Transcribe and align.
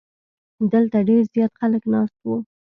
دلته 0.73 0.97
ډیر 1.07 1.21
زیات 1.33 1.51
خلک 1.59 1.83
ناست 1.93 2.17
وو. 2.21 2.35